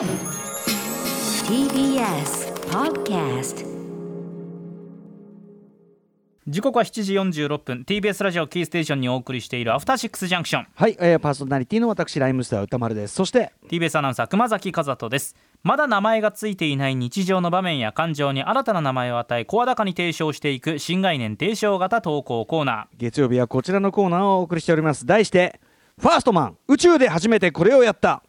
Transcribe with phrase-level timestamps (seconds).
[0.00, 0.08] TBS
[2.70, 3.66] Podcast
[6.48, 7.84] 時刻は7時46分。
[7.86, 13.14] TBS ラジオキーステーションにお送りしているアフターシックスジャンクションはい、えーパーソナリティの私ライムスター歌丸です。
[13.14, 15.36] そして TBS アナウンサー熊崎和人です。
[15.62, 25.04] まだ名前がついていない日常の場面や感情に新たな名前を与え声高に提唱していく新概念提唱型投稿コーナ月曜日はこちらのコーナーをお送りしております。
[25.04, 25.60] 題して
[25.98, 28.22] ファーストマン宇宙で初めてこれをやった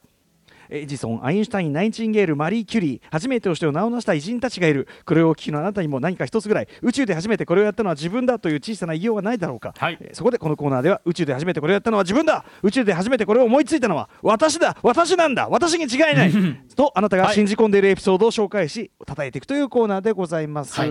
[0.73, 9.97] エジソン、アインシュタイン、ナインチンゲール、マリー・キュリー、初めてとしてを名を成した偉人たちがいる、これをお聞きのあなたにも何か一つぐらい、宇宙で初めてこれをやったのは自分だという小さな偉業はないだろうか、はい。
[9.99, 16.32] えーそこでこのコーナーでは、宇宙で初めてこれをやったのは自分だ、宇宙で初めてこれを思いついたのは私だ、私なんだ、私に違いない。
[16.75, 20.79] とあなたが信じ込んでいるエピソードを紹介し、叩いていくというコーナーでございます。
[20.79, 20.89] はい。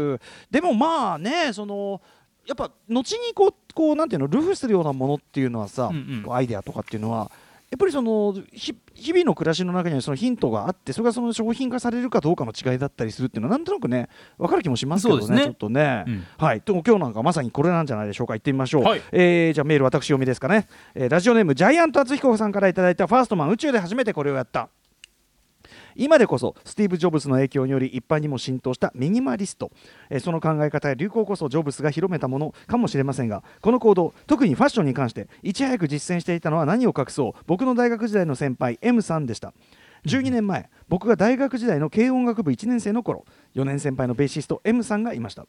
[0.50, 2.02] でもまあね、その
[2.46, 6.34] やっぱ後にこうこうなんていうのルフするようなものっていうのはさ、うんうん。
[6.34, 7.30] アイデアとかっていうのは
[7.70, 15.44] やっぱりそのひ日々の暮らしの中にはそのヒントがあってそれがその商品化されるかどうかの違いだったりするっていうのはなんとなくね分かる気もしますけどねね。
[15.44, 16.26] ちょっとね、うん。
[16.36, 16.62] はい。
[16.64, 18.34] でも今日なんかまさにこれなんじゃないでしょうか。
[18.34, 19.02] 行ってみましょう、はい。
[19.12, 24.68] えーじゃあメール私読みですかね、えーラジオネームジャイアント厚彦さんからいただいたファーストマン宇宙で初めてこれをやった
[26.00, 29.70] 今でこそスティーブ・ジョブズの影響により一般にも浸透したミニマリスト、
[30.08, 39.52] えその考え方や流行こそジョブズが広めたものかもしれませんがこの行動特にファッションに関していち早く実践していたのは何を隠そう僕の大学時代の先輩 M さんでした。
[40.06, 45.44] 12年前僕が大学時代の軽音楽部1年生の頃4年先輩のベーシスト M さんがいました。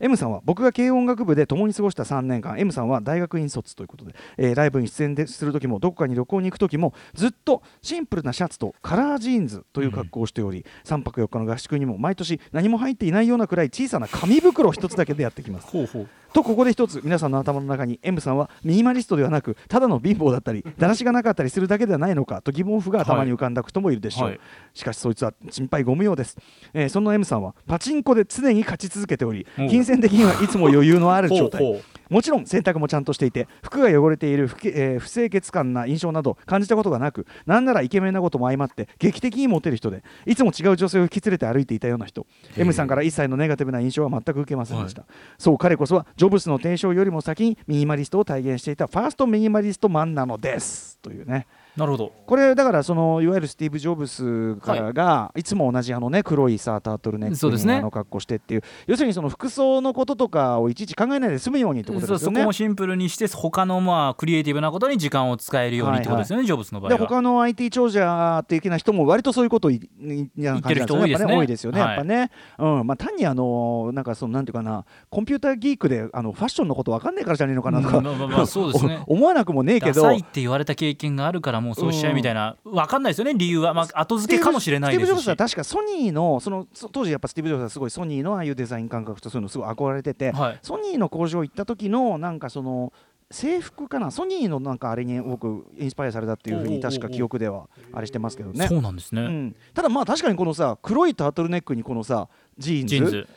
[0.00, 15.66] M さんは僕が軽音楽部で共に過ごした3年間 M さんは大学院卒ということで、えーライブに出演でする時もどこかに旅行に行く時もずっとシンプルなシャツとカラージーンズという格好をしており、3泊4日の合宿にも毎年何も入っていないようなくらい小さな紙袋一つだけでやってきます。
[15.68, 16.08] ほうほう。
[16.32, 24.40] とここで一つ皆さんの頭の中に M さんはミニマリストではなくただの貧乏だったりだらしがなかったりするだけではないのかと疑問符が頭に浮かんだ人もいるでしょう、はい。
[24.74, 26.36] しかしそいつは心配ご無用です、
[26.74, 31.82] えーそんな M さんはパチンコで常に勝ち続けており金銭的にはいつも余裕のある状態。
[32.08, 42.24] もちろん洗濯もちゃんとしていて服が汚れている不け、えー不清潔感な印象など感じたことがなくなんならイケメンなことも相まって劇的にモテる人でいつも違う女性を引き連れて歩いていたような人。
[42.56, 45.04] M さんから一切のネガティブな印象は全く受けませんでした、
[45.36, 51.00] そう彼こそはジョブスの提唱よりも先にミニマリストを体現していたファーストミニマリストマンなのです。
[51.02, 52.12] というねなるほど。
[52.26, 58.62] これだからそのいわゆるスティーブ・ジョブスからが、い、つも同じあのね黒いさタートルネックの格好してっていう。
[58.86, 62.24] 要するにその服装のこととかをいちいち考えないで済むようにってことですよね。
[62.24, 66.98] そこもシンプルにして他のまあクリエイティブなことに時間を使えるようにってことですよね、ジョブズの場合は。
[66.98, 71.88] で他の IT 長者的な人も割とそういうことをいいな感じなんですよね言ってる人多いですね多いですよね、はい。
[71.90, 72.86] やっぱね、うん。
[72.86, 79.02] まあ、単にあのなんかそのなんていうかなコンピューターギークであのファッションのことわかんないからじゃねえのかなとか、うんまあまあまあそうですね。
[79.06, 80.02] お 思わなくもねえけど。
[80.02, 90.58] ダサいって言われた経験があるからもうそうしちゃうみたいな、わかんないですよね理由は、まあ、後付けかもしれないスティーブ・ジョブですしズは確かソニーのそのそ当時やっぱスティーブ・ジョブズはすごいソニーのああいうデザイン感覚とそういうのすごい憧れてて、はい。
[90.62, 92.92] ソニーの工場行った時のなんかその
[93.30, 94.12] 制服かな？
[94.12, 98.68] ソニーのなんかあれに僕インスパイアされたっていうふうに確か記憶ではあれしてますけどね。
[98.68, 102.94] そうなんですね、うん、ただまあ確かにこのさ黒いタートルネックにこのさジーンズ。
[102.94, 103.28] ジーンズ。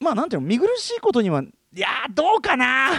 [0.00, 1.48] まあなんていうの見苦しいことにはい
[1.78, 2.90] やーどうかな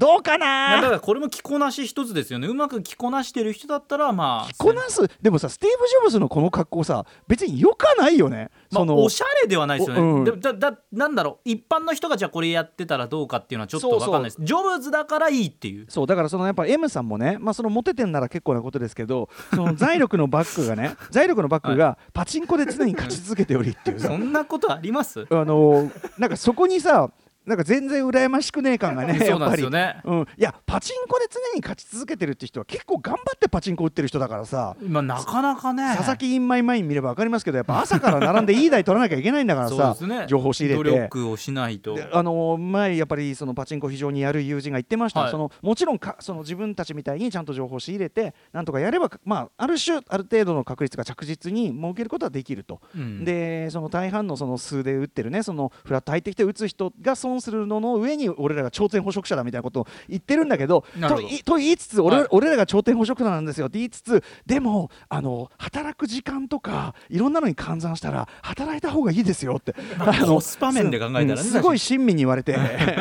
[0.00, 2.48] どうかまあ、だかならこれも着こなし一つですよね。
[2.48, 5.02] うまく着こなしてる人だったらまあ着こなす？
[5.20, 10.24] でもさスティーブ・ジョブズのこの格好さ別によかないよね、まあ、そのおしゃれではないですよね、おうん。
[10.24, 11.48] でだだなんだろう。
[11.50, 14.38] 一般の人がじゃあこれやってたらどうかっていうのはちょっと分かんないです。
[14.40, 15.84] ジョブズだからいいっていう。
[15.90, 24.08] そうだからそのやっぱ M さんもね、まあ、そのモテてんなら結構なことですけどその財力のバッグがね 財力のバッグがパチンコで常に勝ち続けておりっていうさ。
[24.08, 25.26] そんなことあります？
[25.28, 27.10] あのなんかそこにさ
[27.46, 29.62] なんか全然羨ましくねえ感がね やっぱり。
[29.62, 34.76] うん、いやパチンコで常に勝ち続けてるって人は結構頑張ってパチンコ打ってる人だからさ。
[34.80, 35.94] まあなかなかね。
[35.96, 40.26] 佐々木インマイマイン見れば分かりますけどやっぱ朝から並んでいい台取らなきゃいけないんだからそうさ、ですね。
[40.28, 40.98] 情報仕入努れて。
[41.04, 41.94] 力をしないと。
[41.94, 45.30] であの前やっぱりそのパチンコ非常にやる友人が言ってました、はい。
[45.30, 53.24] そのもちろんかその自分たちみたいにちゃんと情報を仕入れてなんとかやれば、まあ、ある種ある程度の確率が着実に設けることはできると、うん。
[53.24, 62.26] でその大半のその数で打ってるねそのフラット入ってきて打つ人が損するのの上に俺らが頂点捕食者だみたいなことを言ってるんだけどといと言いつつ俺,、はい。
[62.30, 72.56] 俺らが頂点捕食者なんですよって言いつつでもあの働く時間とかいろんなのに換算したら働いた方がいいですよって、あのコスパ面で考えたらねうんすごい親身に言われて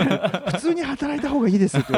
[0.52, 1.94] 普通に働いた方がいいですって。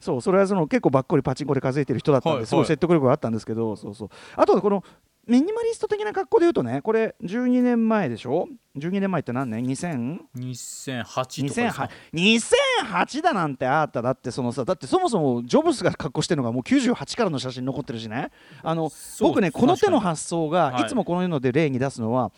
[0.00, 4.08] そうそれはその結構ばっこりパチンコで数えてる人だったんで、はいすごい説得力があったんですけど、そうそう。
[4.36, 4.84] あとこの
[5.26, 10.18] ミニマリスト的な格好で言うとねこれ12年前でしょ？12年前って何年？2000?
[10.36, 12.44] 2008とかですか？2008
[12.84, 18.30] 2008だなんてあっただってそのさだってそもそもジョブスが格好してるのがもう98からの写真残ってるしね。
[18.62, 18.90] あの
[19.20, 20.82] 僕ねこの手の発想がはい。
[20.82, 22.32] いつもこのので例に出すのは、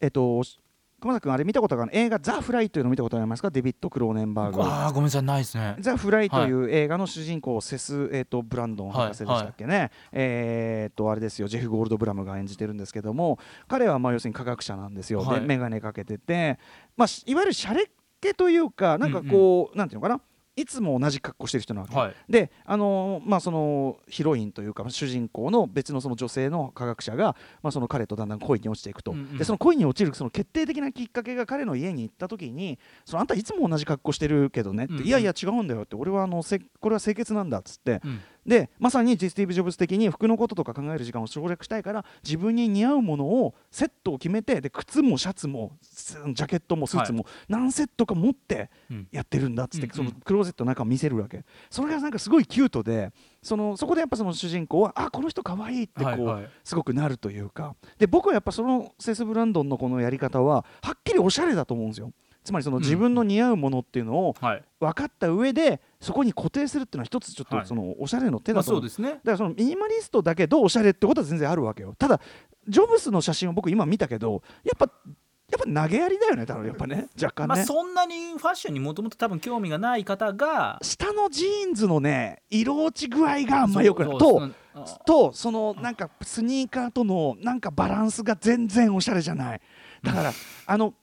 [0.00, 0.42] えっと
[1.00, 3.50] 熊田君あれ見たことがある映画「ザ・フライ」というの見たことありますか？
[3.50, 4.62] デビッド・クローネンバーグ。
[4.62, 5.76] にああごめんなさいないですね。
[5.80, 11.48] ザ・フライという映画の主人公、セス、えー、とブランドン博士でしたっけね、えーっとあれですよ。
[11.48, 15.40] ジェフ・ゴールドブラムが演じてるんですけども彼はまあ要するに科学者なんですよ、はい。
[15.40, 16.58] で眼鏡かけてて、
[16.96, 17.86] まあ、しいわゆるシャレっ
[18.20, 20.20] 気というかなんかこう、なんていうのかな？
[20.56, 22.14] いつも同じ格好してる人なわけ、はい。
[22.28, 29.38] であのーまあそのヒロインというか主人公の別のその女性の科学者が、まあ、その彼とだんだん恋に落ちていくと、うんうん。
[29.38, 35.06] でその恋に落ちるその決定的なきっかけが彼の家に行った時にそのあんたいつも同じ格好してるけどねって、うんうん。
[35.06, 49.08] いやいや違うんだよって俺はあのせこれは清潔なんだっつって、うんでまさにスティーブ・ジョブズ的に服のこととか考える時間を省略したいから自分に似合うものをセットを決めてで靴もシャツもスジャケットもスーツも何セットか持ってうん。
[49.10, 49.92] やってるんだっつって、うん。
[49.92, 51.44] そのクローゼットの中を見せるわけ。
[51.70, 56.50] それがなんかすごいキュートでそのそこでやっぱその主人公はあこの人可愛いってこう、はいはい。
[56.64, 57.74] すごくなるというか。
[57.98, 62.12] で僕はやっぱそのセス・ブランドンのこのやり方ははっきりおしゃれだと思うんですよ
[62.44, 64.64] つまりその自分の似合うものっていうのをはい。
[64.80, 67.62] 分かった上でそこに固定するっていうのは一つちょっはい。
[67.64, 69.10] とそのおしゃれの手まあだと思う、そうですね。
[69.10, 71.94] だからそのミニマリストだけどおしゃれってことは全然あるわけよ。
[71.98, 72.20] ただ
[72.68, 74.90] ジョブスの写真を僕今見たけどやっぱ
[75.50, 77.08] やっぱ投げやりだよね多分やっぱね。
[77.20, 84.18] 若干ね、まあそんなにファッションにもともと多分興味がない方が下のジーンズのね色落ち具合があんまよくない。
[84.18, 84.48] と
[85.04, 89.60] とそのなんかスニーカーとのなんかバランスが全然おしゃれじゃない。
[90.02, 90.32] だから
[90.66, 90.94] あの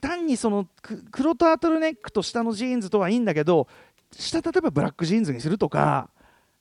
[0.00, 3.68] 単にそのく黒タートルネックと下のジーンズとはいいんだけど
[4.12, 6.10] 下例えばブラックジーンズにするとか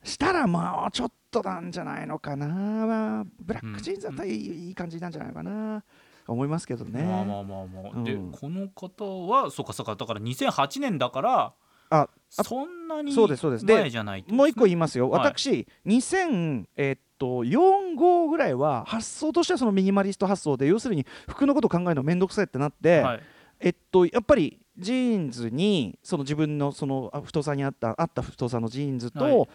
[0.03, 5.83] したらまあちょっとなんじゃないのかな、まあブラックジーンズだったらいい,、いい感じなんじゃないかな。
[6.27, 7.03] 思いますけどね。
[7.03, 8.31] まあまあまあまあ、でうん。
[8.31, 9.95] この方はそうかそうか。
[9.95, 11.53] だから2008年だから
[11.89, 13.65] ああそんなにそうですそうです。
[13.65, 15.21] で前じゃないってもう一個言いますよ、はい。
[15.33, 23.19] 私、2000、えっと4、5ぐらいは発想としてはそのミニマリスト発想で、要するに服のこと考えるのめんどくさいってなって、はい。
[23.59, 29.47] えっと、やっぱりジーンズにその自分のそのあ太さにあったあった太さのジーンズと、はい。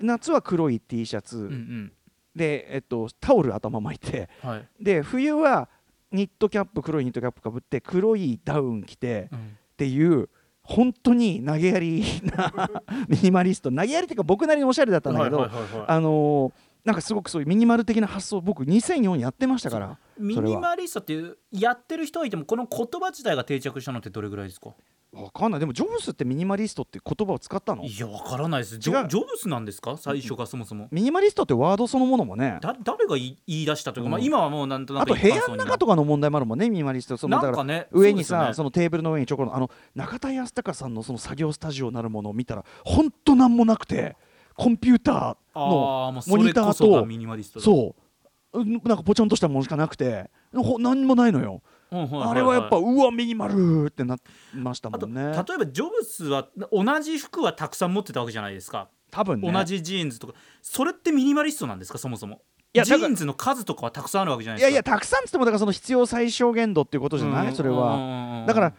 [0.00, 1.92] 夏は黒い T シャツ、うんうん。
[2.34, 4.28] で、えっと、タオル頭巻いて。
[4.40, 4.68] はい。
[4.80, 5.68] で冬は
[6.12, 9.38] ニットキャップ黒いニットキャップかぶって黒いダウン着てうん。
[9.38, 9.42] っ
[9.76, 10.28] ていう
[10.62, 12.52] 本当に投げやりな
[13.08, 15.38] ミニマリスト投げやりっていうか僕なりにおしゃれだったんだけど、
[15.88, 24.70] あのーなんかすごくそういうミニマル的な発想僕2004やってましたからミニマリストっていうやってる人はいてもこの言葉自体が定着したのってどれぐらいですか？
[25.12, 25.60] わかんない。
[25.60, 27.84] でもジョブスってミニマリストって言葉を使ったの？
[27.84, 28.78] いやわからないです。
[28.78, 29.96] ジョジョブスなんですか？
[29.96, 30.86] 最初がそもそも。
[30.92, 32.58] ミニマリストってワードそのものもね。
[32.60, 34.12] だ誰が言い出したというか、うん。
[34.12, 37.16] まあ、今はもうなんとなあくと部屋の中とかの問題もあるもんねミニマリスト。
[37.16, 37.88] そのだからなんかね。
[37.90, 44.16] 上にさそ,、ねのテーブルの上にちょこのあの中田ヤスタカさんのその作業スタジオなるものを見たらほんとなんもなくて
[44.54, 46.66] コンピューターのモニター
[47.52, 47.96] とそ
[48.52, 48.60] う。
[48.60, 54.16] うんなんかぽちゃんとしたものしかなくてほ何もないのよあれはやっぱうわミニマルってな
[54.54, 55.22] ましたもんね。
[55.22, 59.52] 例えばジョブスは同じ服はたくさん持ってたわけじゃないですか、多分ね。
[59.52, 60.34] 同じジーンズとか。
[60.62, 62.42] それってミニマリストなんですかそもそも。
[62.72, 64.90] ジいやだからーンズの数とかはたくさんあるわけじゃないいやですか。
[64.90, 68.72] いやたくさんっつってもだからその必要最小限度っていうことじゃない、それはだから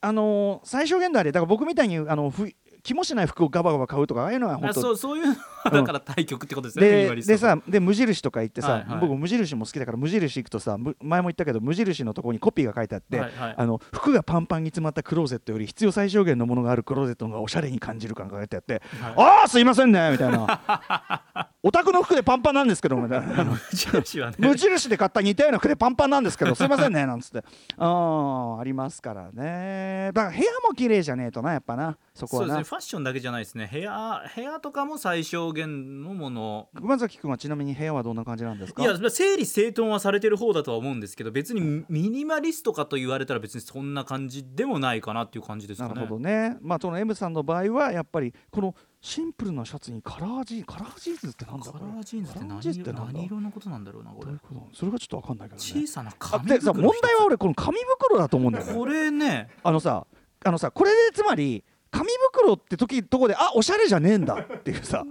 [0.00, 2.48] あのー最小限度あれだから僕みたいにあのふ
[2.82, 9.00] 気もしない服をガバガバ買うとかああいうのは本あ当そうそういうのはだから対局ってことですね、ミニマリストででさで無印とか行ってさ、はいはい。
[9.00, 13.54] 僕無印も好きだから無印行くとさむ前も言ったけど無印のところにコピーが書いてあって、はいはい。
[13.56, 18.82] あの服がパンパンに詰まったクローゼットより必要最小限のものがあるクローゼットの方がおしゃれに感じる感が書いてあって、
[19.16, 21.48] ああすいませんねみたいな。
[21.62, 23.44] お宅の服でパンパンなんですけどみたいな。
[23.44, 24.36] 無印はね。
[24.40, 27.44] 無印で買った似たような服でパンパンなんですけどすいませんねなんつって。
[27.76, 30.10] あーありますからね。
[30.12, 31.96] だから部屋も綺麗じゃねえとなやっぱな。
[32.14, 32.56] そこはな。
[32.58, 33.68] ねファッションだけじゃないですね。
[33.70, 36.70] 部屋部屋とかも最小限のもの。
[36.74, 38.82] 熊崎君はちなみに部屋はどんな感じなんですか？
[38.82, 45.94] いや整理整頓はされてる方だとは思うんですけど別にミニマリストかと言われたら別にそんな感じでもないかなっていう感じですかね。
[45.96, 46.56] なるほどね。
[46.62, 54.24] まあその M さんの場合はやっぱりこのシンプルなシャツにカラージーンカラージーンズってなんだカラージーンズってカラー何ジーンズって色のことなんだろうなこれ。
[54.24, 55.62] どういうことそれがちょっとわかんないけどね。
[55.62, 58.72] 小さなあ紙でさ袋問題は俺この紙袋だと思うんだよね。
[58.72, 59.50] これね。
[59.62, 60.06] あのさ
[60.42, 61.62] あのさこれでつまり
[61.92, 65.04] 紙袋って時とこであおしゃれじゃねえんだっていうさ。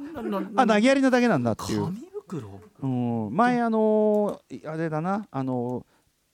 [0.57, 1.83] あ投げやりなだけなんだっていう。
[1.83, 1.97] 紙
[2.27, 2.59] 袋？
[2.81, 5.27] うん、前あのーいあれだな。
[5.31, 5.83] あのー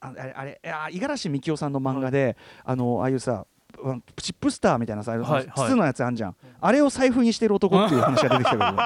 [0.00, 3.46] ああれあれあ五十嵐美樹夫さんの漫画で、あのああいうさ
[3.82, 5.52] うんチップスターみたいなさ、はいはい。
[5.54, 8.64] 筒のやつあんじゃん、あれを財布にしてる男っていう話が出てきたけど。
[8.64, 8.76] うん、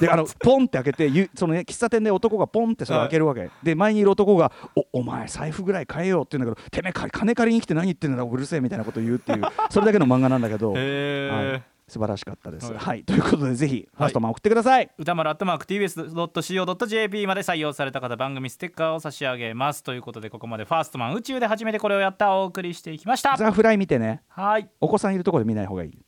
[0.00, 12.66] であのポンって開けてゆその、ね、喫茶店で男がポンってそれ開けるわけ、で前にいる男が「おお前財布ぐらい買えよ」って言うんだけど「てめえか金借りに来て何言ってんだうるせえ」みたいなことを言うっていう それだけの漫画なんだけど、はい、素晴らしかったです。
[12.66, 12.76] はい。
[12.76, 14.90] はい、ということでぜひファーストマン送ってください。
[14.98, 19.82] 歌丸アットマーク TBS.CO.JP まで採用された方番組ステッカーを差し上げます。
[19.82, 23.36] ということでここまでファーストマン宇宙で初めてこれをやったお送りしていきました。
[23.36, 24.22] ザ・フライ見てね。
[24.28, 24.68] はい。
[24.80, 25.98] お子さんいるところで見ない方がいい。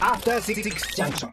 [0.00, 0.62] After Six
[0.96, 1.30] Junction.